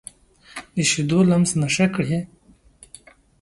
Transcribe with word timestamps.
د 0.75 0.77
شیدو 0.89 1.19
لمس 1.29 1.51
نشه 1.61 1.85
کړي 1.95 2.19